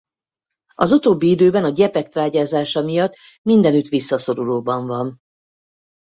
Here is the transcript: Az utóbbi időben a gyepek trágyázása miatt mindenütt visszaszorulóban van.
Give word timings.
Az 0.75 0.91
utóbbi 0.91 1.29
időben 1.29 1.63
a 1.63 1.69
gyepek 1.69 2.07
trágyázása 2.09 2.81
miatt 2.81 3.17
mindenütt 3.41 3.87
visszaszorulóban 3.87 4.87
van. 4.87 5.17